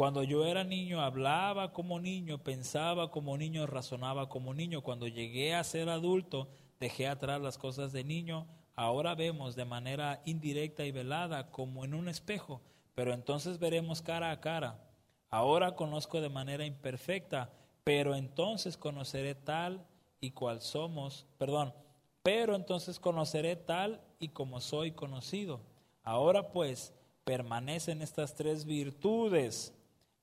[0.00, 4.80] Cuando yo era niño hablaba como niño, pensaba como niño, razonaba como niño.
[4.80, 6.48] Cuando llegué a ser adulto,
[6.80, 8.46] dejé atrás las cosas de niño.
[8.74, 12.62] Ahora vemos de manera indirecta y velada como en un espejo,
[12.94, 14.82] pero entonces veremos cara a cara.
[15.28, 17.52] Ahora conozco de manera imperfecta,
[17.84, 19.86] pero entonces conoceré tal
[20.18, 21.74] y cual somos, perdón,
[22.22, 25.60] pero entonces conoceré tal y como soy conocido.
[26.02, 29.74] Ahora pues permanecen estas tres virtudes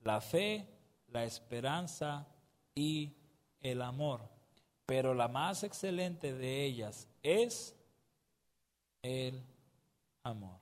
[0.07, 0.65] la fe,
[1.09, 2.25] la esperanza
[2.73, 3.13] y
[3.59, 4.21] el amor.
[4.85, 7.75] Pero la más excelente de ellas es
[9.01, 9.43] el
[10.23, 10.59] amor.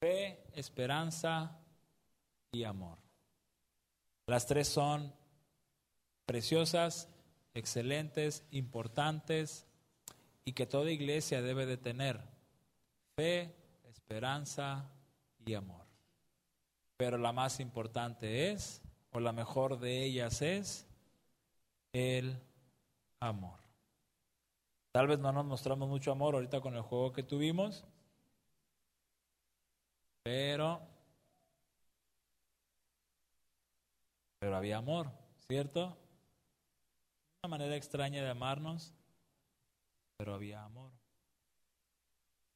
[0.00, 1.60] Fe, esperanza
[2.52, 2.96] y amor.
[4.26, 5.12] Las tres son
[6.24, 7.10] preciosas,
[7.52, 9.66] excelentes, importantes
[10.46, 12.18] y que toda iglesia debe de tener.
[13.14, 14.90] Fe, esperanza
[15.44, 15.86] y amor.
[16.96, 20.86] Pero la más importante es, o la mejor de ellas es,
[21.92, 22.38] el
[23.20, 23.58] amor.
[24.92, 27.84] Tal vez no nos mostramos mucho amor ahorita con el juego que tuvimos,
[30.22, 30.80] pero,
[34.38, 35.10] pero había amor,
[35.48, 35.96] ¿cierto?
[37.42, 38.92] Una manera extraña de amarnos,
[40.16, 40.92] pero había amor.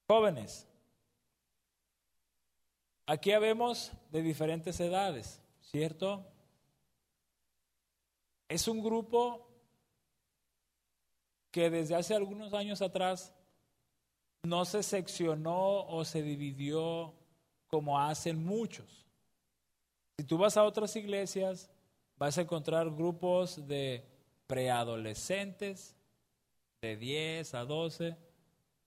[0.09, 0.69] Jóvenes,
[3.07, 6.25] Aquí habemos de diferentes edades, ¿cierto?
[8.49, 9.47] Es un grupo
[11.51, 13.35] que desde hace algunos años atrás
[14.45, 17.15] no se seccionó o se dividió
[17.67, 19.07] como hacen muchos.
[20.17, 21.71] Si tú vas a otras iglesias,
[22.17, 24.03] vas a encontrar grupos de
[24.47, 25.95] preadolescentes,
[26.81, 28.17] de 10 a 12,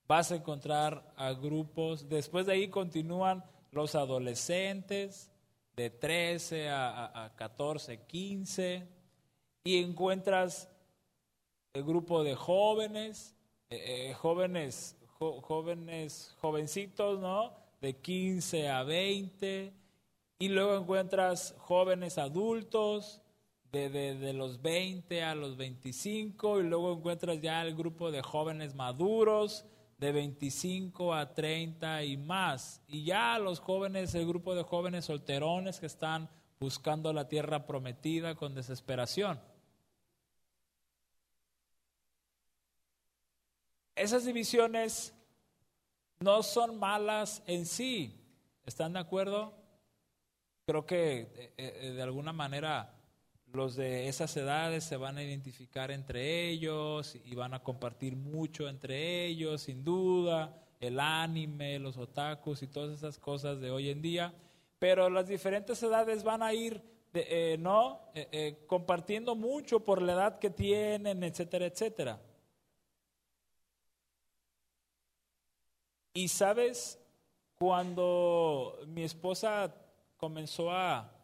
[0.08, 5.32] vas a encontrar a grupos, después de ahí continúan los adolescentes
[5.76, 8.88] de 13 a, 14, 15,
[9.64, 10.70] y encuentras
[11.74, 13.36] el grupo de jóvenes,
[13.70, 17.54] eh, eh, jóvenes, jóvenes, jovencitos, ¿no?
[17.82, 19.74] De 15 a 20,
[20.40, 23.22] y luego encuentras jóvenes adultos,
[23.72, 28.74] de, de, los 20 a los 25 y luego encuentras ya el grupo de jóvenes
[28.76, 29.66] maduros
[29.98, 32.82] de 25 a 30 y más.
[32.88, 36.30] Y ya los jóvenes, el grupo de jóvenes solterones que están
[36.60, 39.40] buscando la tierra prometida con desesperación.
[43.96, 45.14] Esas divisiones
[46.20, 48.24] no son malas en sí.
[48.66, 49.54] ¿Están de acuerdo?
[50.68, 52.97] Creo que eh, eh, de alguna manera
[53.54, 58.68] los de esas edades se van a identificar entre ellos y van a compartir mucho
[58.68, 64.02] entre ellos, sin duda, el anime, los otakus y todas esas cosas de hoy en
[64.02, 64.34] día,
[64.80, 66.82] pero las diferentes edades van a ir,
[67.14, 68.02] eh, ¿no?
[68.14, 72.22] Eh, eh, compartiendo mucho por la edad que tienen, etcétera, etcétera.
[76.14, 77.00] Y sabes,
[77.58, 79.74] cuando mi esposa
[80.18, 81.17] comenzó a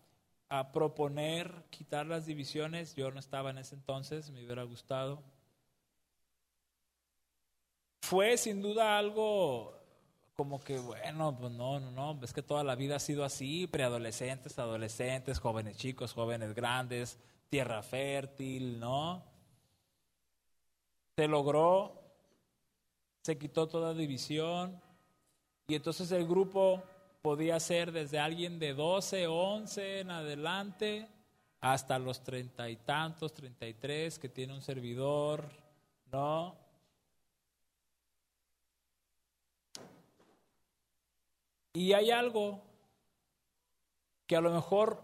[0.53, 2.93] a proponer quitar las divisiones.
[2.93, 5.23] Yo no estaba en ese entonces, me hubiera gustado.
[8.03, 9.73] Fue sin duda algo
[10.35, 13.65] como que, bueno, pues no, no, no, es que toda la vida ha sido así,
[13.65, 17.17] preadolescentes, adolescentes, jóvenes chicos, jóvenes grandes,
[17.49, 19.23] tierra fértil, ¿no?
[21.15, 21.99] Se logró,
[23.23, 24.79] se quitó toda división
[25.65, 26.83] y entonces el grupo
[27.23, 31.07] podía ser desde alguien de 12, 11 en adelante,
[31.61, 35.45] hasta los treinta y tantos, treinta y tres, que tiene un servidor,
[36.11, 36.53] ¿no?
[41.71, 42.61] Y hay algo
[44.27, 45.01] que a lo mejor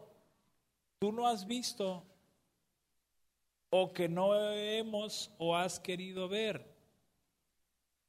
[0.99, 2.03] tú no has visto
[3.69, 6.69] o que no hemos o has querido ver.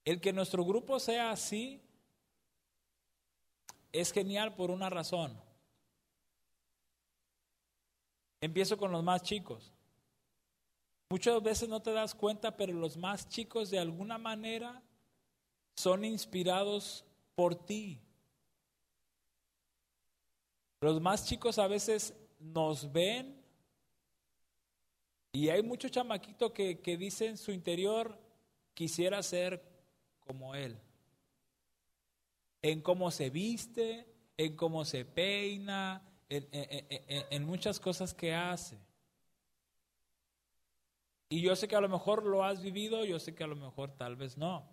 [0.05, 1.81] El que nuestro grupo sea así
[3.93, 5.41] es genial por una razón.
[8.41, 9.73] Empiezo con los más chicos.
[11.11, 14.83] Muchas veces no te das cuenta, pero los más chicos de alguna manera
[15.75, 18.01] son inspirados por ti.
[20.81, 23.39] Los más chicos a veces nos ven
[25.33, 28.19] y hay muchos chamaquitos que, que dicen en su interior,
[28.75, 29.63] quisiera ser
[30.21, 30.81] como él.
[32.63, 34.07] En cómo se viste,
[34.37, 38.79] en cómo se peina, en, muchas cosas que hace.
[41.29, 43.57] Y yo sé que a lo mejor lo has vivido, yo sé que a lo
[43.57, 44.69] mejor tal vez no.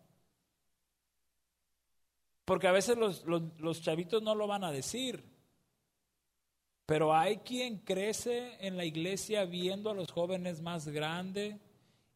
[2.46, 5.24] Porque a veces los, los, chavitos no lo van a decir.
[6.86, 11.58] Pero hay quien crece en la iglesia viendo a los jóvenes más grandes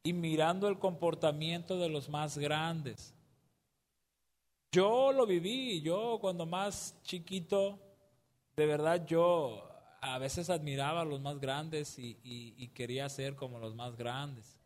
[0.03, 3.13] y mirando el comportamiento de los más grandes.
[4.73, 7.77] Yo lo viví, yo cuando más chiquito,
[8.55, 9.67] de verdad yo
[9.99, 14.57] a veces admiraba a los más grandes y, quería ser como los más grandes.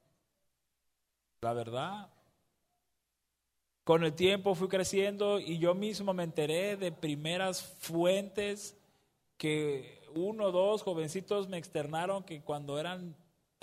[1.41, 2.07] La verdad,
[3.83, 8.77] con el tiempo fui creciendo y yo mismo me enteré de primeras fuentes
[9.37, 13.15] que uno o dos jovencitos me externaron que cuando eran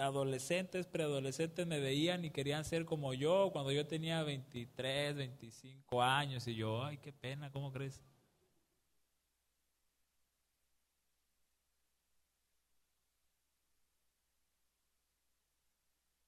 [0.02, 6.46] adolescentes, preadolescentes me veían y querían ser como yo cuando yo tenía 23, 25 años
[6.48, 8.00] y yo, ay, qué pena, ¿cómo crees?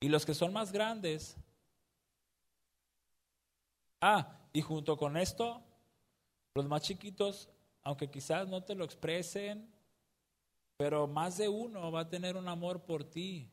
[0.01, 1.37] Y los que son más grandes
[4.07, 5.63] Ah, y junto con esto,
[6.55, 7.49] los más chiquitos,
[7.83, 9.67] aunque quizás no te lo expresen,
[10.77, 13.51] pero más de uno va a tener un amor por ti.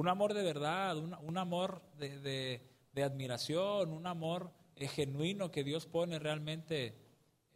[0.00, 2.62] Un amor de verdad, un, amor de,
[3.04, 6.94] admiración, un amor eh, genuino que Dios pone realmente eh,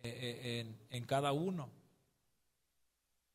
[0.02, 1.70] eh, en, en cada uno.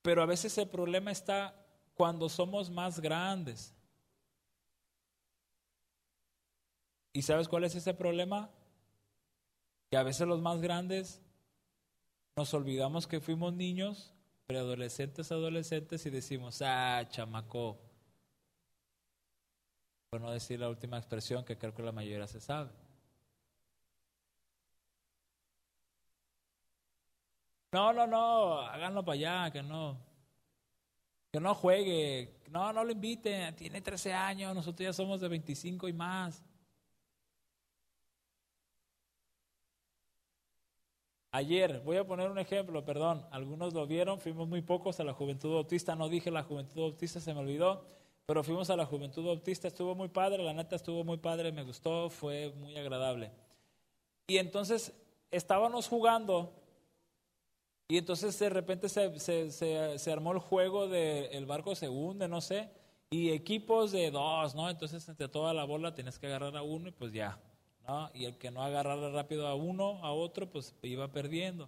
[0.03, 1.55] Pero a veces el problema está
[1.95, 3.73] cuando somos más grandes.
[7.11, 8.51] ¿Y sabes cuál es ese problema?
[9.89, 11.19] Que a veces los más grandes
[12.35, 14.13] nos olvidamos que fuimos niños,
[14.45, 17.88] preadolescentes, adolescentes y decimos, ah, chamaco.
[20.09, 22.71] Por no decir la última expresión que creo que la mayoría se sabe.
[27.71, 29.99] No, no, no, háganlo para allá, que no.
[31.31, 32.39] Que no juegue.
[32.49, 33.55] No, no lo inviten.
[33.55, 36.43] Tiene 13 años, nosotros ya somos de 25 y más.
[41.31, 45.13] Ayer, voy a poner un ejemplo, perdón, algunos lo vieron, fuimos muy pocos a la
[45.13, 47.85] Juventud Bautista, no dije la Juventud Bautista, se me olvidó,
[48.29, 51.63] pero fuimos a la Juventud Bautista, estuvo muy padre, la neta estuvo muy padre, me
[51.63, 53.31] gustó, fue muy agradable.
[54.27, 54.93] Y entonces
[55.31, 56.53] estábamos jugando
[57.87, 59.19] y entonces de repente se,
[59.49, 62.69] se, armó el juego de el barco se hunde, no sé,
[63.09, 64.69] y equipos de dos, ¿no?
[64.69, 67.41] Entonces entre toda la bola tienes que agarrar a uno y pues ya,
[68.13, 71.67] y el que no agarrara rápido a uno, a otro, pues iba perdiendo.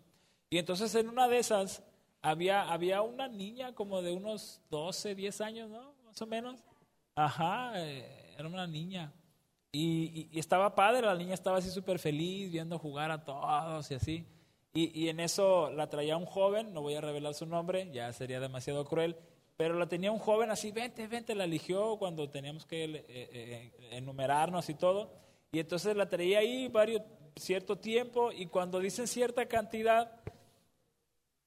[0.51, 1.81] Y entonces en una de esas
[2.21, 5.99] había, había una niña como de unos 12, 10 años, ¿no?
[6.11, 6.59] Más o menos.
[7.15, 9.13] Ajá, eh, era una niña.
[9.71, 14.25] Y, estaba padre, la niña estaba así súper feliz viendo jugar a todos y así.
[14.73, 18.41] Y, en eso la traía un joven, no voy a revelar su nombre, ya sería
[18.41, 19.15] demasiado cruel,
[19.55, 23.71] pero la tenía un joven así, vente, vente, la eligió cuando teníamos que eh, eh,
[23.91, 25.13] enumerarnos y todo.
[25.53, 27.03] Y entonces la traía ahí varios,
[27.37, 30.21] cierto tiempo y cuando dicen cierta cantidad,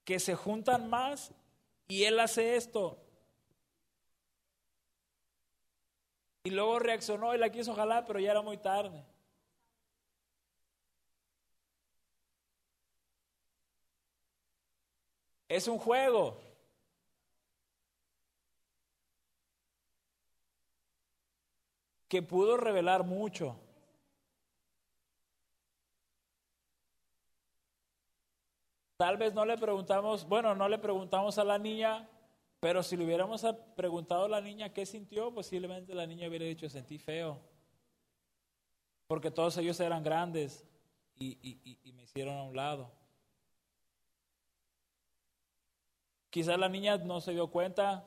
[0.03, 1.31] que se juntan más
[1.87, 3.04] y él hace esto.
[6.45, 9.03] Y luego reaccionó y la quiso jalar, pero ya era muy tarde.
[15.49, 16.45] Es un juego.
[22.07, 23.57] que pudo revelar mucho.
[28.97, 32.07] Tal vez no le preguntamos, bueno, no le preguntamos a la niña,
[32.65, 33.45] pero si le hubiéramos
[33.75, 37.39] preguntado a la niña qué sintió, posiblemente la niña hubiera dicho, sentí feo.
[39.05, 40.65] Porque todos ellos eran grandes
[41.15, 42.91] y, me hicieron a un lado.
[46.31, 48.03] Quizás la niña no se dio cuenta,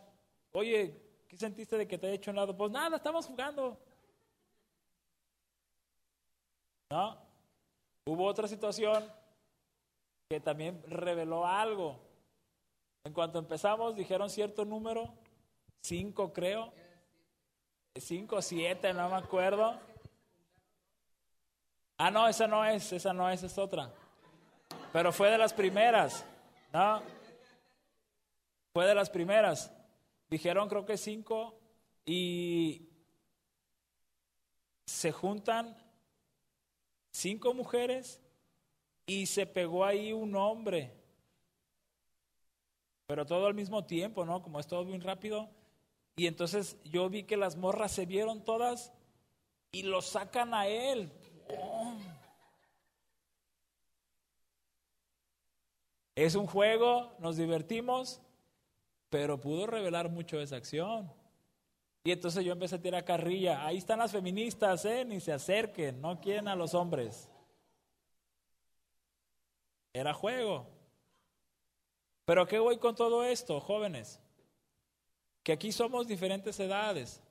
[0.51, 2.57] oye, ¿qué sentiste de que te he hecho a un lado?
[2.57, 3.79] Pues nada, estamos jugando.
[6.91, 7.17] ¿No?
[8.07, 9.05] Hubo otra situación
[10.29, 12.08] que también reveló algo.
[13.09, 15.15] En cuanto empezamos, dijeron cierto número,
[15.81, 16.75] cinco creo,
[17.95, 19.81] cinco, siete, no me acuerdo.
[21.97, 23.91] Ah, no, esa no es, esa no es, es otra.
[24.93, 26.27] Pero fue de las primeras,
[26.71, 27.01] ¿no?
[28.75, 29.73] Fue de las primeras.
[30.29, 31.59] Dijeron creo que cinco
[32.05, 32.91] y
[34.85, 35.83] se juntan
[37.11, 38.21] cinco mujeres
[39.07, 40.98] y se pegó ahí un hombre.
[43.09, 44.43] Pero todo al mismo tiempo, ¿no?
[44.43, 45.49] Como es todo muy rápido.
[46.17, 48.93] Y entonces yo vi que las morras se vieron todas
[49.73, 51.11] y lo sacan a él.
[56.15, 58.21] Es un juego, nos divertimos,
[59.09, 61.11] pero pudo revelar mucho esa acción.
[62.05, 63.65] Y entonces yo empecé a tirar carrilla.
[63.65, 65.07] Ahí están las feministas, ¿eh?
[65.07, 67.27] Ni se acerquen, no quieren a los hombres.
[69.95, 70.78] Era juego.
[72.29, 74.21] Pero ¿qué voy con todo esto, jóvenes?
[75.43, 77.23] Que aquí somos diferentes edades.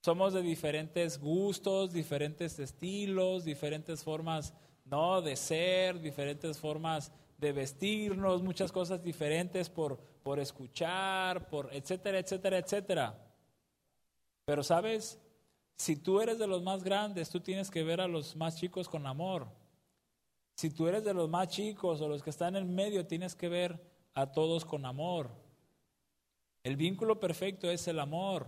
[0.00, 4.54] Somos de diferentes gustos, diferentes estilos, diferentes formas,
[4.86, 5.20] ¿no?
[5.20, 12.56] De ser, diferentes formas de vestirnos, muchas cosas diferentes por, por escuchar, por etcétera, etcétera,
[12.56, 13.18] etcétera.
[14.46, 15.20] Pero sabes,
[15.76, 18.88] si tú eres de los más grandes, tú tienes que ver a los más chicos
[18.88, 19.59] con amor.
[20.60, 23.48] Si tú eres de los más chicos o los que están en medio, tienes que
[23.48, 23.82] ver
[24.12, 25.30] a todos con amor.
[26.62, 28.46] El vínculo perfecto es el amor.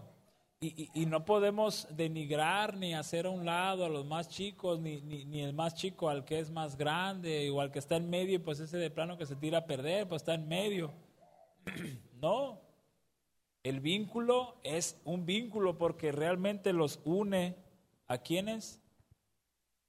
[0.60, 5.24] Y, no podemos denigrar ni hacer a un lado a los más chicos, ni, ni,
[5.24, 8.44] ni, el más chico al que es más grande, o al que está en medio,
[8.44, 10.92] pues ese de plano que se tira a perder, pues está en medio.
[12.20, 12.60] No,
[13.62, 17.56] el vínculo es un vínculo porque realmente los une
[18.06, 18.82] a quienes?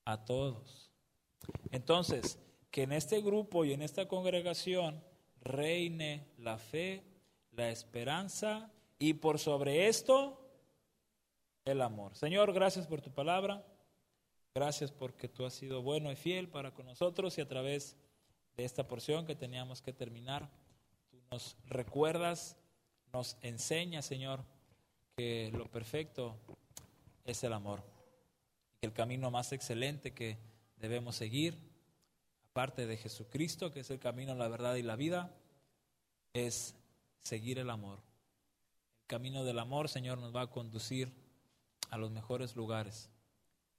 [0.05, 0.82] A todos.
[1.71, 2.39] Entonces,
[2.71, 5.03] que en este grupo y en esta congregación
[5.41, 7.03] reine la fe,
[7.51, 10.39] la esperanza y por sobre esto
[11.65, 12.15] el amor.
[12.15, 13.65] Señor, gracias por tu palabra.
[14.55, 17.97] Gracias porque tú has sido bueno y fiel para con nosotros y a través
[18.55, 20.49] de esta porción que teníamos que terminar
[21.33, 22.57] nos recuerdas,
[23.11, 24.43] nos enseñas, Señor,
[25.17, 26.37] que lo perfecto
[27.25, 27.81] es el amor.
[28.79, 30.37] Que el camino más excelente que
[30.83, 31.57] debemos seguir,
[32.51, 35.33] aparte de Jesucristo, que es el camino, la verdad y la vida,
[36.33, 36.75] es
[37.21, 37.99] seguir el amor.
[39.03, 41.13] El camino del amor, Señor, nos va a conducir
[41.89, 43.09] a los mejores lugares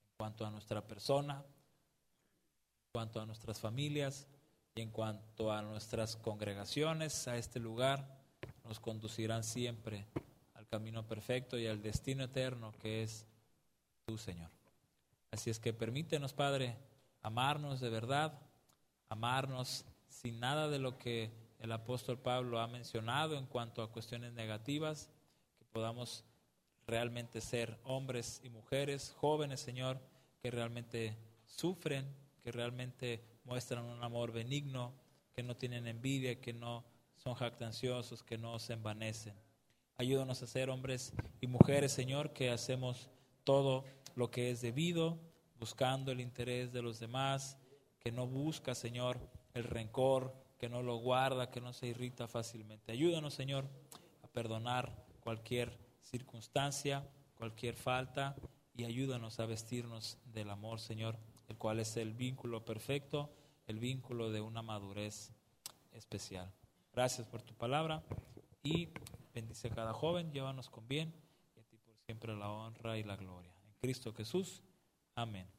[0.02, 4.26] en cuanto a nuestra persona, en cuanto a nuestras familias,
[4.74, 8.18] y en cuanto a nuestras congregaciones, a este lugar,
[8.64, 10.06] nos conducirán siempre
[10.54, 13.26] al camino perfecto y al destino eterno que es
[14.06, 14.50] tú, Señor.
[15.30, 16.78] Así es que permítenos, Padre,
[17.24, 18.38] amarnos de verdad,
[19.08, 24.34] amarnos sin nada de lo que el apóstol Pablo ha mencionado en cuanto a cuestiones
[24.34, 25.08] negativas,
[25.58, 26.22] que podamos
[26.86, 29.98] realmente ser hombres y mujeres, jóvenes, Señor,
[30.42, 31.16] que realmente
[31.46, 32.06] sufren,
[32.42, 34.92] que realmente muestran un amor benigno,
[35.34, 36.84] que no tienen envidia, que no
[37.16, 39.34] son jactanciosos, que no se envanecen.
[39.96, 43.08] Ayúdanos a ser hombres y mujeres, Señor, que hacemos
[43.44, 45.18] todo lo que es debido,
[45.58, 47.58] buscando el interés de los demás,
[48.00, 49.18] que no busca, Señor,
[49.54, 52.92] el rencor, que no lo guarda, que no se irrita fácilmente.
[52.92, 53.66] Ayúdanos, Señor,
[54.22, 58.36] a perdonar cualquier circunstancia, cualquier falta,
[58.76, 61.16] y ayúdanos a vestirnos del amor, Señor
[61.48, 63.30] el cual es el vínculo perfecto,
[63.66, 65.32] el vínculo de una madurez
[65.92, 66.52] especial.
[66.92, 68.02] Gracias por tu palabra
[68.62, 68.88] y
[69.34, 71.12] bendice a cada joven, llévanos con bien
[71.56, 73.52] y a ti por siempre la honra y la gloria.
[73.66, 74.62] En Cristo Jesús.
[75.16, 75.53] Amén.